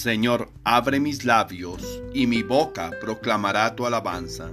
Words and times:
Señor, 0.00 0.48
abre 0.64 0.98
mis 0.98 1.26
labios, 1.26 2.02
y 2.14 2.26
mi 2.26 2.42
boca 2.42 2.90
proclamará 3.02 3.76
tu 3.76 3.84
alabanza. 3.84 4.50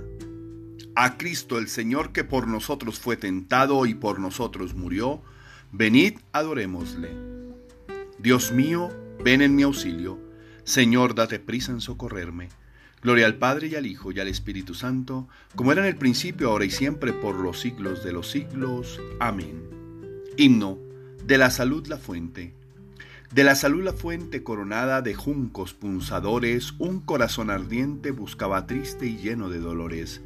A 0.93 1.18
Cristo 1.18 1.57
el 1.57 1.70
Señor 1.70 2.11
que 2.11 2.25
por 2.25 2.50
nosotros 2.50 3.00
fue 3.00 3.16
tentado 3.16 3.86
y 3.86 3.93
por 3.93 4.20
nosotros 4.20 4.73
murió, 4.73 5.21
venid 5.71 6.15
adorémosle. 6.33 7.11
Dios 8.19 8.52
mío, 8.52 8.89
ven 9.24 9.41
en 9.41 9.55
mi 9.55 9.64
auxilio. 9.64 10.19
Señor, 10.65 11.15
date 11.15 11.39
prisa 11.39 11.71
en 11.71 11.79
socorrerme. 11.79 12.50
Gloria 13.02 13.25
al 13.25 13.36
Padre 13.36 13.68
y 13.68 13.75
al 13.75 13.86
Hijo 13.86 14.11
y 14.11 14.19
al 14.19 14.27
Espíritu 14.27 14.74
Santo, 14.74 15.29
como 15.55 15.71
era 15.71 15.79
en 15.79 15.88
el 15.88 15.96
principio, 15.96 16.50
ahora 16.50 16.66
y 16.66 16.71
siempre, 16.71 17.14
por 17.14 17.36
los 17.36 17.61
siglos 17.61 18.04
de 18.04 18.11
los 18.11 18.29
siglos. 18.29 19.00
Amén. 19.21 19.64
Himno 20.36 20.77
de 21.24 21.38
la 21.38 21.52
salud 21.52 21.88
la 21.88 21.97
fuente. 21.97 22.57
De 23.34 23.44
la 23.44 23.56
salud 23.56 23.84
la 23.84 23.92
fuente 23.92 24.42
coronada 24.42 25.02
de 25.02 25.14
juncos 25.14 25.74
punzadores, 25.74 26.74
un 26.78 27.02
corazón 27.02 27.50
ardiente 27.50 28.12
buscaba 28.12 28.66
triste 28.68 29.06
y 29.06 29.18
lleno 29.18 29.50
de 29.50 29.60
dolores. 29.60 30.22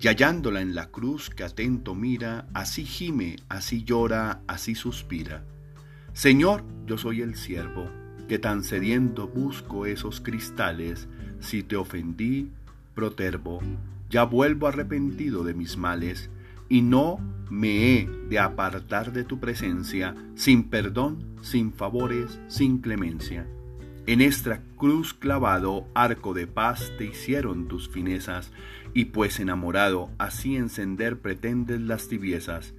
Y 0.00 0.06
hallándola 0.06 0.60
en 0.60 0.74
la 0.76 0.86
cruz 0.86 1.30
que 1.30 1.42
atento 1.42 1.96
mira, 1.96 2.46
así 2.54 2.84
gime, 2.84 3.36
así 3.48 3.82
llora, 3.82 4.40
así 4.46 4.76
suspira. 4.76 5.42
Señor, 6.12 6.62
yo 6.86 6.96
soy 6.96 7.22
el 7.22 7.34
siervo, 7.34 7.90
que 8.28 8.38
tan 8.38 8.62
sediento 8.62 9.26
busco 9.26 9.84
esos 9.84 10.20
cristales, 10.20 11.08
si 11.40 11.64
te 11.64 11.74
ofendí, 11.74 12.52
protervo, 12.94 13.60
ya 14.10 14.22
vuelvo 14.22 14.68
arrepentido 14.68 15.42
de 15.42 15.54
mis 15.54 15.76
males, 15.76 16.30
y 16.74 16.82
no 16.82 17.20
me 17.50 18.00
he 18.00 18.08
de 18.28 18.40
apartar 18.40 19.12
de 19.12 19.22
tu 19.22 19.38
presencia, 19.38 20.16
sin 20.34 20.64
perdón, 20.70 21.36
sin 21.40 21.72
favores, 21.72 22.40
sin 22.48 22.78
clemencia. 22.78 23.46
En 24.08 24.20
esta 24.20 24.60
cruz 24.76 25.14
clavado, 25.14 25.86
arco 25.94 26.34
de 26.34 26.48
paz 26.48 26.90
te 26.98 27.04
hicieron 27.04 27.68
tus 27.68 27.88
finezas, 27.88 28.50
y 28.92 29.04
pues 29.04 29.38
enamorado, 29.38 30.10
así 30.18 30.56
encender 30.56 31.20
pretendes 31.20 31.80
las 31.80 32.08
tibiezas. 32.08 32.74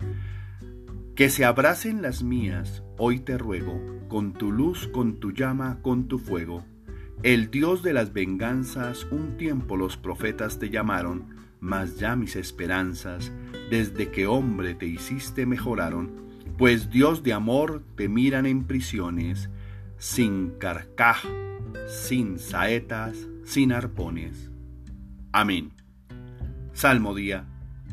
Que 1.16 1.30
se 1.30 1.46
abracen 1.46 2.02
las 2.02 2.22
mías, 2.22 2.84
hoy 2.98 3.20
te 3.20 3.38
ruego, 3.38 3.80
con 4.10 4.34
tu 4.34 4.52
luz, 4.52 4.90
con 4.90 5.22
tu 5.22 5.32
llama, 5.32 5.80
con 5.82 6.10
tu 6.10 6.20
fuego. 6.20 6.66
El 7.24 7.50
Dios 7.50 7.82
de 7.82 7.94
las 7.94 8.12
venganzas, 8.12 9.08
un 9.10 9.38
tiempo 9.38 9.78
los 9.78 9.96
profetas 9.96 10.60
te 10.60 10.70
llamaron, 10.70 11.34
mas 11.66 11.98
ya 11.98 12.16
mis 12.16 12.36
esperanzas, 12.36 13.32
desde 13.72 14.12
que 14.12 14.28
hombre 14.28 14.76
te 14.76 14.86
hiciste, 14.86 15.48
mejoraron, 15.48 16.12
pues 16.60 16.92
Dios 16.92 17.24
de 17.24 17.34
amor 17.34 17.84
te 17.96 18.08
miran 18.08 18.46
en 18.46 18.66
prisiones, 18.66 19.50
sin 19.98 20.52
carcaj, 20.60 21.24
sin 21.88 22.38
saetas, 22.38 23.18
sin 23.46 23.72
arpones. 23.72 24.52
Amén. 25.32 25.74
Salmo 26.74 27.16
día. 27.16 27.48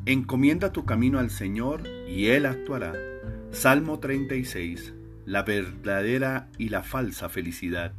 Encomienda 0.04 0.70
tu 0.72 0.84
camino 0.84 1.18
al 1.18 1.30
Señor 1.30 1.84
y 2.06 2.26
Él 2.26 2.44
actuará. 2.44 2.92
Salmo 3.52 4.00
36. 4.00 4.92
La 5.24 5.44
verdadera 5.44 6.50
y 6.58 6.68
la 6.68 6.82
falsa 6.82 7.30
felicidad. 7.30 7.94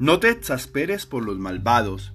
No 0.00 0.18
te 0.18 0.30
exasperes 0.30 1.06
por 1.06 1.24
los 1.24 1.38
malvados, 1.38 2.14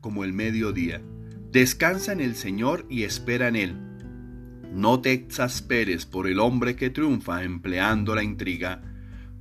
como 0.00 0.24
el 0.24 0.32
mediodía. 0.32 1.00
Descansa 1.50 2.12
en 2.12 2.20
el 2.20 2.34
Señor 2.34 2.86
y 2.88 3.04
espera 3.04 3.48
en 3.48 3.56
Él. 3.56 3.76
No 4.72 5.00
te 5.00 5.12
exasperes 5.12 6.04
por 6.04 6.26
el 6.26 6.38
hombre 6.40 6.76
que 6.76 6.90
triunfa 6.90 7.42
empleando 7.42 8.14
la 8.14 8.22
intriga. 8.22 8.82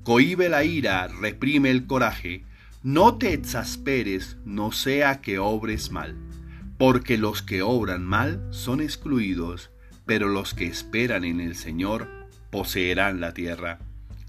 Cohibe 0.04 0.48
la 0.50 0.64
ira, 0.64 1.08
reprime 1.08 1.70
el 1.70 1.86
coraje. 1.86 2.46
No 2.82 3.18
te 3.18 3.34
exasperes, 3.34 4.38
no 4.46 4.72
sea 4.72 5.20
que 5.20 5.38
obres 5.38 5.92
mal. 5.92 6.16
Porque 6.78 7.18
los 7.18 7.42
que 7.42 7.62
obran 7.62 8.06
mal 8.06 8.48
son 8.52 8.82
excluidos, 8.82 9.72
pero 10.06 10.30
los 10.30 10.54
que 10.54 10.66
esperan 10.66 11.26
en 11.26 11.42
el 11.42 11.56
Señor 11.56 12.08
poseerán 12.50 13.20
la 13.20 13.34
tierra. 13.34 13.80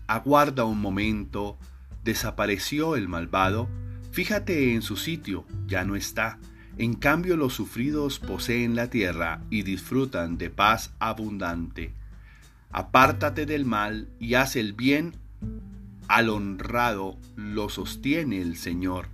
Aguarda 0.09 0.65
un 0.65 0.81
momento, 0.81 1.59
desapareció 2.03 2.97
el 2.97 3.09
malvado, 3.09 3.69
Fíjate 4.19 4.75
en 4.75 4.83
su 4.83 4.97
sitio, 4.97 5.45
ya 5.69 5.85
no 5.85 5.95
está. 5.95 6.41
En 6.77 6.95
cambio 6.95 7.37
los 7.37 7.55
sufridos 7.55 8.19
poseen 8.19 8.75
la 8.75 8.91
tierra 8.91 9.45
y 9.49 9.63
disfrutan 9.63 10.39
de 10.39 10.51
paz 10.51 10.93
abundante. 10.99 11.93
Apártate 12.73 13.47
del 13.47 13.65
mal 13.65 14.09
y 14.19 14.35
haz 14.35 14.57
el 14.57 14.73
bien. 14.73 15.15
Al 16.09 16.31
honrado 16.31 17.17
lo 17.37 17.69
sostiene 17.69 18.43
el 18.43 18.57
Señor. 18.57 19.07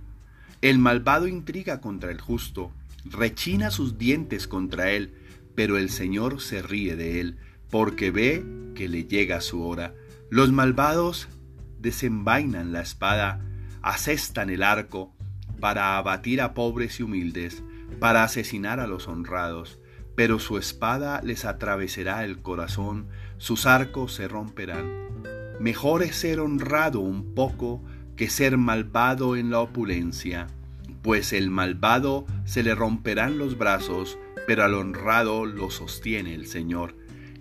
El 0.63 0.79
malvado 0.79 1.27
intriga 1.27 1.81
contra 1.81 2.09
el 2.09 2.19
justo, 2.19 2.71
rechina 3.03 3.69
sus 3.69 3.99
dientes 3.99 4.47
contra 4.47 4.89
él, 4.89 5.13
pero 5.53 5.77
el 5.77 5.91
Señor 5.91 6.41
se 6.41 6.63
ríe 6.63 6.95
de 6.95 7.19
él, 7.19 7.37
porque 7.69 8.09
ve 8.09 8.43
que 8.73 8.89
le 8.89 9.03
llega 9.03 9.39
su 9.41 9.61
hora. 9.61 9.93
Los 10.31 10.51
malvados 10.51 11.27
desenvainan 11.79 12.71
la 12.73 12.81
espada, 12.81 13.39
asestan 13.85 14.49
el 14.49 14.63
arco 14.63 15.13
para 15.59 15.97
abatir 15.97 16.41
a 16.41 16.55
pobres 16.55 16.99
y 16.99 17.03
humildes, 17.03 17.63
para 17.99 18.23
asesinar 18.23 18.79
a 18.79 18.87
los 18.87 19.07
honrados, 19.07 19.79
pero 20.15 20.39
su 20.39 20.57
espada 20.57 21.21
les 21.23 21.45
atravesará 21.45 22.25
el 22.25 22.41
corazón, 22.41 23.07
sus 23.37 23.67
arcos 23.67 24.11
se 24.11 24.27
romperán. 24.27 24.89
Mejor 25.59 26.01
es 26.01 26.15
ser 26.15 26.39
honrado 26.39 26.99
un 26.99 27.35
poco 27.35 27.83
que 28.15 28.27
ser 28.27 28.57
malvado 28.57 29.35
en 29.35 29.51
la 29.51 29.59
opulencia, 29.59 30.47
pues 31.03 31.31
el 31.31 31.51
malvado 31.51 32.25
se 32.43 32.63
le 32.63 32.73
romperán 32.73 33.37
los 33.37 33.55
brazos, 33.55 34.17
pero 34.47 34.63
al 34.63 34.73
honrado 34.73 35.45
lo 35.45 35.69
sostiene 35.69 36.33
el 36.33 36.47
Señor. 36.47 36.95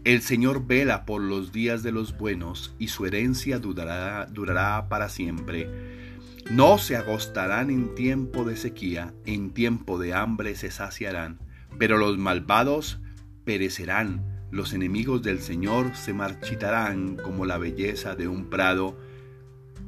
El 0.04 0.20
Señor 0.20 0.66
vela 0.66 1.06
por 1.06 1.22
los 1.22 1.52
días 1.52 1.82
de 1.82 1.90
los 1.90 2.18
buenos, 2.18 2.74
y 2.78 2.88
su 2.88 3.06
herencia 3.06 3.58
durará, 3.58 4.26
durará 4.26 4.90
para 4.90 5.08
siempre. 5.08 6.03
No 6.50 6.76
se 6.76 6.96
agostarán 6.96 7.70
en 7.70 7.94
tiempo 7.94 8.44
de 8.44 8.56
sequía, 8.56 9.14
en 9.24 9.50
tiempo 9.50 9.98
de 9.98 10.12
hambre 10.12 10.54
se 10.56 10.70
saciarán, 10.70 11.38
pero 11.78 11.96
los 11.96 12.18
malvados 12.18 13.00
perecerán, 13.44 14.22
los 14.50 14.74
enemigos 14.74 15.22
del 15.22 15.40
Señor 15.40 15.96
se 15.96 16.12
marchitarán 16.12 17.16
como 17.16 17.46
la 17.46 17.56
belleza 17.56 18.14
de 18.14 18.28
un 18.28 18.50
prado, 18.50 18.96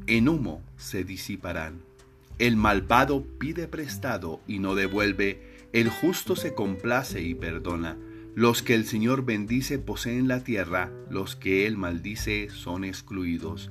en 0.07 0.29
humo 0.29 0.63
se 0.77 1.05
disiparán. 1.05 1.83
El 2.39 2.57
malvado 2.57 3.25
pide 3.39 3.69
prestado 3.69 4.41
y 4.47 4.59
no 4.59 4.75
devuelve, 4.75 5.69
el 5.73 5.91
justo 5.91 6.37
se 6.37 6.55
complace 6.55 7.21
y 7.23 7.35
perdona. 7.35 7.99
Los 8.35 8.63
que 8.63 8.75
el 8.75 8.87
Señor 8.87 9.25
bendice 9.25 9.79
poseen 9.79 10.27
la 10.27 10.43
tierra, 10.43 10.91
los 11.11 11.37
que 11.37 11.67
él 11.67 11.77
maldice 11.77 12.49
son 12.51 12.85
excluidos. 12.85 13.71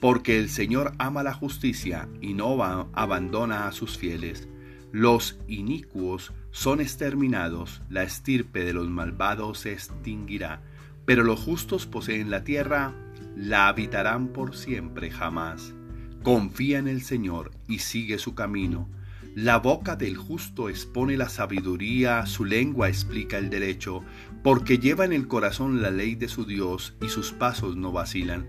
porque 0.00 0.38
el 0.38 0.48
Señor 0.48 0.92
ama 0.98 1.22
la 1.22 1.32
justicia 1.32 2.08
y 2.20 2.34
no 2.34 2.62
abandona 2.92 3.66
a 3.66 3.72
sus 3.72 3.96
fieles. 3.96 4.48
Los 4.92 5.38
inicuos 5.48 6.32
son 6.50 6.80
exterminados, 6.80 7.82
la 7.90 8.02
estirpe 8.02 8.64
de 8.64 8.72
los 8.72 8.88
malvados 8.88 9.60
se 9.60 9.72
extinguirá, 9.72 10.62
pero 11.04 11.22
los 11.22 11.40
justos 11.40 11.86
poseen 11.86 12.30
la 12.30 12.44
tierra, 12.44 12.94
la 13.36 13.68
habitarán 13.68 14.28
por 14.28 14.56
siempre 14.56 15.10
jamás. 15.10 15.74
Confía 16.22 16.78
en 16.78 16.88
el 16.88 17.02
Señor 17.02 17.52
y 17.68 17.80
sigue 17.80 18.18
su 18.18 18.34
camino. 18.34 18.88
La 19.34 19.58
boca 19.58 19.96
del 19.96 20.16
justo 20.16 20.70
expone 20.70 21.16
la 21.16 21.28
sabiduría, 21.28 22.24
su 22.24 22.44
lengua 22.46 22.88
explica 22.88 23.36
el 23.36 23.50
derecho, 23.50 24.02
porque 24.42 24.78
lleva 24.78 25.04
en 25.04 25.12
el 25.12 25.28
corazón 25.28 25.82
la 25.82 25.90
ley 25.90 26.14
de 26.14 26.28
su 26.28 26.46
Dios 26.46 26.96
y 27.02 27.08
sus 27.08 27.32
pasos 27.32 27.76
no 27.76 27.92
vacilan. 27.92 28.46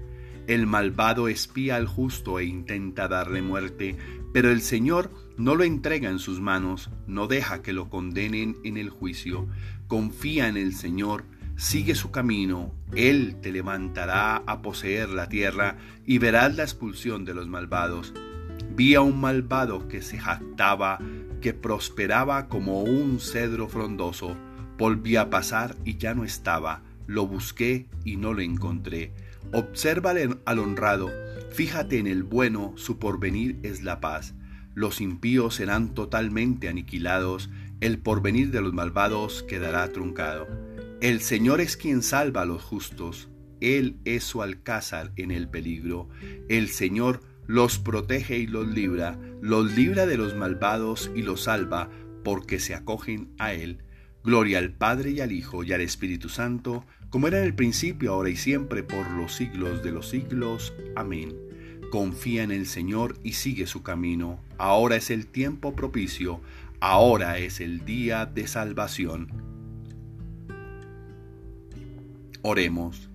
El 0.48 0.66
malvado 0.66 1.28
espía 1.28 1.76
al 1.76 1.88
justo 1.88 2.40
e 2.40 2.46
intenta 2.46 3.10
darle 3.10 3.42
muerte, 3.42 3.98
pero 4.34 4.50
el 4.50 4.62
Señor 4.62 5.12
no 5.38 5.56
lo 5.56 5.66
entrega 5.66 6.10
en 6.10 6.20
sus 6.20 6.40
manos, 6.40 6.90
no 7.06 7.28
deja 7.28 7.62
que 7.62 7.74
lo 7.74 7.90
condenen 7.90 8.56
en 8.64 8.78
el 8.78 8.90
juicio. 8.90 9.48
Confía 9.88 10.48
en 10.48 10.56
el 10.56 10.74
Señor, 10.74 11.26
sigue 11.58 11.96
su 11.96 12.12
camino, 12.12 12.74
Él 12.96 13.36
te 13.42 13.52
levantará 13.52 14.38
a 14.38 14.62
poseer 14.62 15.10
la 15.10 15.28
tierra 15.28 15.78
y 16.06 16.18
verás 16.18 16.56
la 16.56 16.64
expulsión 16.64 17.26
de 17.26 17.34
los 17.34 17.48
malvados. 17.48 18.14
Vi 18.74 18.96
a 18.96 19.02
un 19.02 19.20
malvado 19.20 19.90
que 19.90 20.02
se 20.02 20.18
jactaba, 20.18 21.00
que 21.42 21.54
prosperaba 21.54 22.48
como 22.48 22.84
un 22.84 23.20
cedro 23.20 23.68
frondoso. 23.68 24.38
Volví 24.78 25.18
a 25.18 25.30
pasar 25.30 25.76
y 25.84 25.98
ya 25.98 26.14
no 26.14 26.24
estaba. 26.24 26.84
Lo 27.06 27.28
busqué 27.28 27.88
y 28.06 28.16
no 28.16 28.34
lo 28.34 28.42
encontré. 28.42 29.12
Observa 29.54 30.14
al 30.46 30.60
honrado, 30.60 31.12
fíjate 31.52 32.00
en 32.00 32.08
el 32.08 32.24
bueno, 32.24 32.74
su 32.76 33.00
porvenir 33.00 33.60
es 33.64 33.84
la 33.84 34.00
paz. 34.00 34.36
Los 34.74 35.02
impíos 35.02 35.56
serán 35.56 35.94
totalmente 35.94 36.70
aniquilados, 36.70 37.50
el 37.80 38.00
porvenir 38.00 38.52
de 38.52 38.62
los 38.62 38.74
malvados 38.74 39.44
quedará 39.44 39.88
truncado. 39.92 40.48
El 41.02 41.22
Señor 41.22 41.62
es 41.62 41.78
quien 41.78 42.02
salva 42.02 42.42
a 42.42 42.46
los 42.46 42.64
justos, 42.64 43.30
Él 43.62 43.98
es 44.06 44.24
su 44.24 44.42
alcázar 44.42 45.14
en 45.16 45.32
el 45.32 45.48
peligro. 45.48 46.10
El 46.50 46.70
Señor 46.70 47.22
los 47.48 47.80
protege 47.80 48.38
y 48.38 48.48
los 48.48 48.68
libra, 48.68 49.18
los 49.42 49.74
libra 49.74 50.06
de 50.06 50.18
los 50.18 50.36
malvados 50.36 51.10
y 51.16 51.22
los 51.22 51.44
salva, 51.44 51.90
porque 52.24 52.60
se 52.60 52.76
acogen 52.76 53.34
a 53.40 53.54
Él. 53.54 53.84
Gloria 54.24 54.60
al 54.60 54.72
Padre 54.72 55.12
y 55.12 55.22
al 55.22 55.32
Hijo 55.32 55.64
y 55.64 55.74
al 55.74 55.82
Espíritu 55.82 56.30
Santo, 56.30 56.86
como 57.10 57.28
era 57.28 57.40
en 57.40 57.46
el 57.46 57.56
principio, 57.56 58.14
ahora 58.14 58.30
y 58.30 58.36
siempre, 58.36 58.84
por 58.84 59.10
los 59.12 59.34
siglos 59.34 59.84
de 59.84 59.92
los 59.92 60.10
siglos. 60.10 60.74
Amén. 60.96 61.36
Confía 61.92 62.44
en 62.44 62.52
el 62.52 62.66
Señor 62.66 63.18
y 63.24 63.34
sigue 63.34 63.68
su 63.68 63.84
camino. 63.84 64.40
Ahora 64.58 64.98
es 64.98 65.10
el 65.10 65.28
tiempo 65.28 65.76
propicio, 65.76 66.42
ahora 66.80 67.38
es 67.38 67.62
el 67.62 67.86
día 67.86 68.26
de 68.26 68.48
salvación. 68.48 69.32
Oremos. 72.42 73.10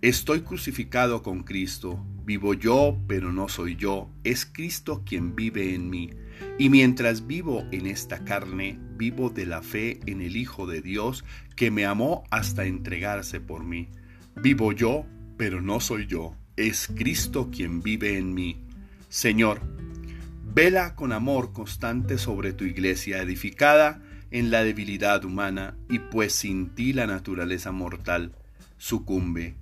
Estoy 0.00 0.40
crucificado 0.40 1.22
con 1.22 1.42
Cristo 1.42 2.04
Vivo 2.26 2.54
yo, 2.54 2.98
pero 3.06 3.32
no 3.32 3.48
soy 3.48 3.76
yo, 3.76 4.10
es 4.24 4.46
Cristo 4.46 5.04
quien 5.06 5.36
vive 5.36 5.76
en 5.76 5.88
mí. 5.88 6.10
Y 6.58 6.70
mientras 6.70 7.26
vivo 7.26 7.66
en 7.70 7.86
esta 7.86 8.24
carne, 8.24 8.78
vivo 8.96 9.30
de 9.30 9.46
la 9.46 9.62
fe 9.62 10.00
en 10.06 10.20
el 10.20 10.36
Hijo 10.36 10.66
de 10.66 10.80
Dios 10.80 11.24
que 11.54 11.70
me 11.70 11.84
amó 11.84 12.24
hasta 12.30 12.64
entregarse 12.64 13.40
por 13.40 13.64
mí. 13.64 13.88
Vivo 14.36 14.72
yo, 14.72 15.06
pero 15.36 15.60
no 15.60 15.80
soy 15.80 16.06
yo, 16.06 16.34
es 16.56 16.88
Cristo 16.94 17.50
quien 17.50 17.82
vive 17.82 18.18
en 18.18 18.34
mí. 18.34 18.62
Señor, 19.08 19.60
vela 20.44 20.94
con 20.94 21.12
amor 21.12 21.52
constante 21.52 22.18
sobre 22.18 22.52
tu 22.52 22.64
iglesia 22.64 23.22
edificada 23.22 24.02
en 24.30 24.50
la 24.50 24.64
debilidad 24.64 25.24
humana 25.24 25.76
y 25.88 25.98
pues 25.98 26.32
sin 26.32 26.70
ti 26.70 26.92
la 26.92 27.06
naturaleza 27.06 27.72
mortal 27.72 28.32
sucumbe. 28.78 29.54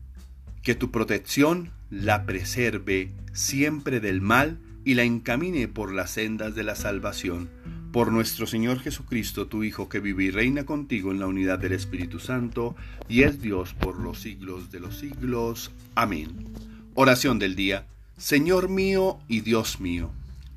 Que 0.63 0.75
tu 0.75 0.91
protección 0.91 1.71
la 1.91 2.25
preserve 2.27 3.13
siempre 3.33 4.01
del 4.01 4.21
mal 4.21 4.59
y 4.85 4.95
la 4.95 5.05
encamine 5.05 5.69
por 5.69 5.93
las 5.93 6.13
sendas 6.13 6.55
de 6.55 6.63
la 6.63 6.75
salvación. 6.75 7.49
Por 7.93 8.11
nuestro 8.13 8.47
Señor 8.47 8.81
Jesucristo, 8.81 9.47
tu 9.47 9.63
Hijo, 9.63 9.89
que 9.89 10.01
vive 10.01 10.25
y 10.25 10.31
reina 10.31 10.67
contigo 10.67 11.13
en 11.13 11.21
la 11.21 11.27
unidad 11.27 11.59
del 11.59 11.73
Espíritu 11.73 12.19
Santo, 12.19 12.75
y 13.09 13.23
es 13.23 13.41
Dios 13.41 13.75
por 13.75 13.99
los 13.99 14.21
siglos 14.21 14.71
de 14.71 14.81
los 14.81 14.99
siglos. 14.99 15.71
Amén. 15.95 16.49
Oración 16.95 17.39
del 17.39 17.55
día. 17.55 17.87
Señor 18.17 18.69
mío 18.69 19.19
y 19.27 19.41
Dios 19.41 19.81
mío, 19.81 20.11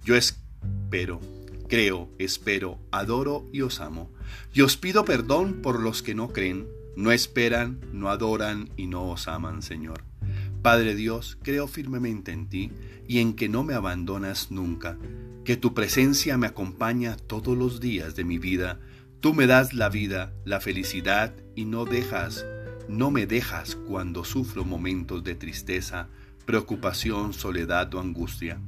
yo 0.04 0.16
espero, 0.16 1.20
creo, 1.68 2.10
espero, 2.20 2.78
adoro 2.92 3.46
y 3.52 3.62
os 3.62 3.80
amo. 3.82 4.12
Y 4.54 4.62
os 4.62 4.78
pido 4.78 5.06
perdón 5.06 5.62
por 5.62 5.80
los 5.80 6.04
que 6.04 6.16
no 6.16 6.30
creen, 6.30 6.68
no 6.96 7.12
esperan, 7.12 7.80
no 7.94 8.10
adoran 8.10 8.70
y 8.78 8.88
no 8.88 9.10
os 9.10 9.28
aman, 9.28 9.62
Señor. 9.62 10.04
Padre 10.68 10.96
Dios, 10.96 11.38
creo 11.44 11.66
firmemente 11.66 12.34
en 12.34 12.50
ti 12.50 12.74
y 13.08 13.20
en 13.20 13.36
que 13.36 13.48
no 13.48 13.64
me 13.64 13.74
abandonas 13.74 14.52
nunca, 14.52 14.98
que 15.46 15.56
tu 15.56 15.74
presencia 15.74 16.38
me 16.38 16.46
acompaña 16.46 17.16
todos 17.16 17.58
los 17.58 17.80
días 17.80 18.18
de 18.18 18.26
mi 18.26 18.38
vida. 18.38 18.78
Tú 19.22 19.34
me 19.34 19.48
das 19.48 19.74
la 19.74 19.88
vida, 19.88 20.34
la 20.44 20.60
felicidad 20.60 21.34
y 21.56 21.64
no 21.64 21.86
dejas, 21.86 22.46
no 22.90 23.12
me 23.12 23.26
dejas 23.26 23.78
cuando 23.78 24.26
sufro 24.26 24.66
momentos 24.66 25.24
de 25.24 25.36
tristeza, 25.36 26.10
preocupación, 26.46 27.32
soledad 27.32 27.96
o 27.96 28.02
angustia. 28.02 28.60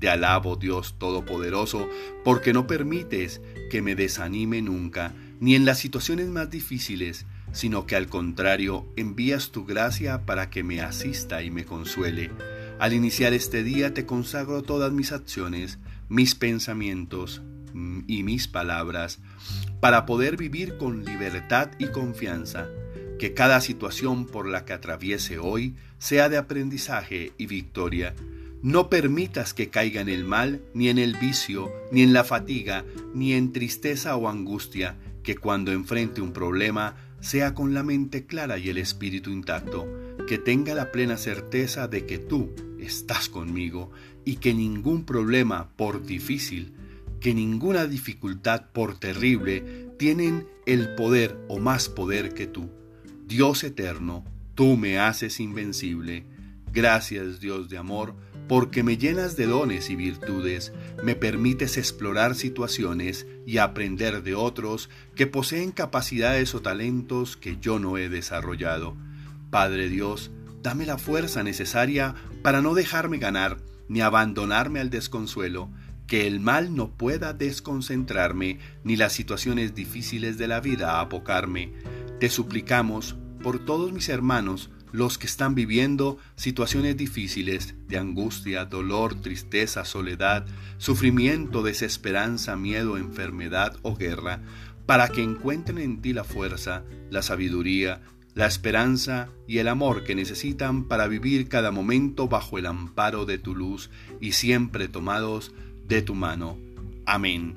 Te 0.00 0.08
alabo, 0.08 0.56
Dios 0.56 0.96
Todopoderoso, 0.98 1.88
porque 2.24 2.52
no 2.52 2.66
permites 2.66 3.40
que 3.70 3.80
me 3.80 3.94
desanime 3.94 4.60
nunca, 4.60 5.14
ni 5.38 5.54
en 5.54 5.64
las 5.64 5.78
situaciones 5.78 6.26
más 6.26 6.50
difíciles, 6.50 7.26
sino 7.54 7.86
que 7.86 7.96
al 7.96 8.08
contrario 8.08 8.86
envías 8.96 9.50
tu 9.50 9.64
gracia 9.64 10.26
para 10.26 10.50
que 10.50 10.62
me 10.62 10.82
asista 10.82 11.42
y 11.42 11.50
me 11.50 11.64
consuele. 11.64 12.30
Al 12.80 12.92
iniciar 12.92 13.32
este 13.32 13.62
día 13.62 13.94
te 13.94 14.04
consagro 14.04 14.62
todas 14.62 14.92
mis 14.92 15.12
acciones, 15.12 15.78
mis 16.08 16.34
pensamientos 16.34 17.42
mm, 17.72 18.00
y 18.08 18.24
mis 18.24 18.48
palabras, 18.48 19.20
para 19.80 20.04
poder 20.04 20.36
vivir 20.36 20.76
con 20.76 21.04
libertad 21.04 21.70
y 21.78 21.86
confianza. 21.86 22.68
Que 23.20 23.32
cada 23.32 23.60
situación 23.60 24.26
por 24.26 24.48
la 24.48 24.64
que 24.64 24.72
atraviese 24.72 25.38
hoy 25.38 25.76
sea 25.98 26.28
de 26.28 26.36
aprendizaje 26.36 27.32
y 27.38 27.46
victoria. 27.46 28.14
No 28.62 28.90
permitas 28.90 29.54
que 29.54 29.70
caiga 29.70 30.00
en 30.00 30.08
el 30.08 30.24
mal, 30.24 30.60
ni 30.74 30.88
en 30.88 30.98
el 30.98 31.16
vicio, 31.16 31.70
ni 31.92 32.02
en 32.02 32.12
la 32.12 32.24
fatiga, 32.24 32.84
ni 33.14 33.34
en 33.34 33.52
tristeza 33.52 34.16
o 34.16 34.28
angustia, 34.28 34.96
que 35.22 35.36
cuando 35.36 35.70
enfrente 35.70 36.20
un 36.20 36.32
problema 36.32 36.96
sea 37.24 37.54
con 37.54 37.72
la 37.72 37.82
mente 37.82 38.26
clara 38.26 38.58
y 38.58 38.68
el 38.68 38.76
espíritu 38.76 39.30
intacto, 39.30 39.88
que 40.28 40.36
tenga 40.36 40.74
la 40.74 40.92
plena 40.92 41.16
certeza 41.16 41.88
de 41.88 42.04
que 42.04 42.18
tú 42.18 42.50
estás 42.78 43.30
conmigo 43.30 43.90
y 44.26 44.36
que 44.36 44.52
ningún 44.52 45.04
problema, 45.06 45.70
por 45.74 46.04
difícil, 46.04 46.74
que 47.20 47.32
ninguna 47.32 47.86
dificultad, 47.86 48.66
por 48.72 48.98
terrible, 48.98 49.88
tienen 49.98 50.46
el 50.66 50.94
poder 50.96 51.38
o 51.48 51.58
más 51.58 51.88
poder 51.88 52.34
que 52.34 52.46
tú. 52.46 52.68
Dios 53.26 53.64
eterno, 53.64 54.22
tú 54.54 54.76
me 54.76 54.98
haces 54.98 55.40
invencible. 55.40 56.26
Gracias 56.74 57.40
Dios 57.40 57.70
de 57.70 57.78
amor, 57.78 58.14
porque 58.48 58.82
me 58.82 58.98
llenas 58.98 59.36
de 59.36 59.46
dones 59.46 59.90
y 59.90 59.96
virtudes, 59.96 60.72
me 61.02 61.14
permites 61.14 61.76
explorar 61.76 62.34
situaciones 62.34 63.26
y 63.46 63.58
aprender 63.58 64.22
de 64.22 64.34
otros 64.34 64.90
que 65.14 65.26
poseen 65.26 65.70
capacidades 65.70 66.54
o 66.54 66.60
talentos 66.60 67.36
que 67.36 67.58
yo 67.60 67.78
no 67.78 67.96
he 67.96 68.08
desarrollado. 68.08 68.96
Padre 69.50 69.88
Dios, 69.88 70.30
dame 70.62 70.86
la 70.86 70.98
fuerza 70.98 71.42
necesaria 71.42 72.14
para 72.42 72.60
no 72.60 72.74
dejarme 72.74 73.18
ganar 73.18 73.58
ni 73.88 74.00
abandonarme 74.00 74.80
al 74.80 74.90
desconsuelo, 74.90 75.70
que 76.06 76.26
el 76.26 76.40
mal 76.40 76.74
no 76.74 76.90
pueda 76.90 77.32
desconcentrarme 77.32 78.58
ni 78.82 78.96
las 78.96 79.12
situaciones 79.12 79.74
difíciles 79.74 80.36
de 80.38 80.48
la 80.48 80.60
vida 80.60 81.00
apocarme. 81.00 81.72
Te 82.20 82.28
suplicamos 82.28 83.16
por 83.42 83.64
todos 83.64 83.92
mis 83.92 84.08
hermanos, 84.08 84.70
los 84.94 85.18
que 85.18 85.26
están 85.26 85.56
viviendo 85.56 86.18
situaciones 86.36 86.96
difíciles 86.96 87.74
de 87.88 87.98
angustia, 87.98 88.64
dolor, 88.64 89.20
tristeza, 89.20 89.84
soledad, 89.84 90.46
sufrimiento, 90.78 91.64
desesperanza, 91.64 92.54
miedo, 92.54 92.96
enfermedad 92.96 93.76
o 93.82 93.96
guerra, 93.96 94.40
para 94.86 95.08
que 95.08 95.20
encuentren 95.20 95.78
en 95.78 96.00
ti 96.00 96.12
la 96.12 96.22
fuerza, 96.22 96.84
la 97.10 97.22
sabiduría, 97.22 98.02
la 98.34 98.46
esperanza 98.46 99.30
y 99.48 99.58
el 99.58 99.66
amor 99.66 100.04
que 100.04 100.14
necesitan 100.14 100.84
para 100.84 101.08
vivir 101.08 101.48
cada 101.48 101.72
momento 101.72 102.28
bajo 102.28 102.56
el 102.58 102.66
amparo 102.66 103.26
de 103.26 103.38
tu 103.38 103.56
luz 103.56 103.90
y 104.20 104.30
siempre 104.30 104.86
tomados 104.86 105.52
de 105.88 106.02
tu 106.02 106.14
mano. 106.14 106.56
Amén. 107.04 107.56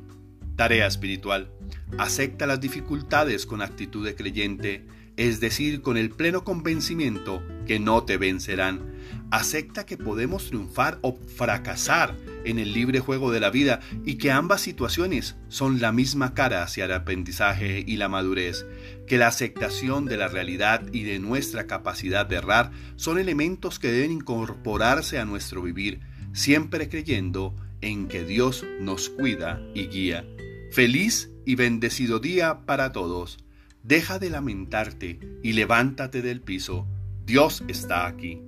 Tarea 0.55 0.87
espiritual. 0.87 1.51
Acepta 1.99 2.47
las 2.47 2.59
dificultades 2.59 3.45
con 3.45 3.61
actitud 3.61 4.03
de 4.03 4.15
creyente 4.15 4.87
es 5.17 5.39
decir, 5.39 5.81
con 5.81 5.97
el 5.97 6.11
pleno 6.11 6.43
convencimiento 6.43 7.43
que 7.65 7.79
no 7.79 8.03
te 8.03 8.17
vencerán. 8.17 8.95
Acepta 9.31 9.85
que 9.85 9.97
podemos 9.97 10.47
triunfar 10.47 10.99
o 11.01 11.17
fracasar 11.35 12.15
en 12.45 12.59
el 12.59 12.73
libre 12.73 12.99
juego 12.99 13.31
de 13.31 13.39
la 13.39 13.49
vida 13.49 13.81
y 14.05 14.15
que 14.15 14.31
ambas 14.31 14.61
situaciones 14.61 15.35
son 15.49 15.81
la 15.81 15.91
misma 15.91 16.33
cara 16.33 16.63
hacia 16.63 16.85
el 16.85 16.93
aprendizaje 16.93 17.83
y 17.85 17.97
la 17.97 18.07
madurez, 18.07 18.65
que 19.05 19.17
la 19.17 19.27
aceptación 19.27 20.05
de 20.05 20.17
la 20.17 20.27
realidad 20.27 20.83
y 20.93 21.03
de 21.03 21.19
nuestra 21.19 21.67
capacidad 21.67 22.25
de 22.25 22.37
errar 22.37 22.71
son 22.95 23.19
elementos 23.19 23.79
que 23.79 23.91
deben 23.91 24.11
incorporarse 24.11 25.19
a 25.19 25.25
nuestro 25.25 25.61
vivir, 25.61 25.99
siempre 26.31 26.87
creyendo 26.87 27.55
en 27.81 28.07
que 28.07 28.23
Dios 28.23 28.65
nos 28.79 29.09
cuida 29.09 29.61
y 29.73 29.87
guía. 29.87 30.25
Feliz 30.71 31.31
y 31.45 31.55
bendecido 31.55 32.19
día 32.19 32.65
para 32.65 32.91
todos. 32.91 33.39
Deja 33.87 34.19
de 34.19 34.29
lamentarte 34.29 35.17
y 35.41 35.53
levántate 35.53 36.21
del 36.21 36.41
piso. 36.41 36.85
Dios 37.25 37.63
está 37.69 38.05
aquí. 38.05 38.41